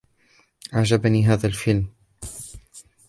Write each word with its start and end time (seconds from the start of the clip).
أعجبني 0.73 1.25
هذا 1.25 1.47
الفيلم. 1.47 1.89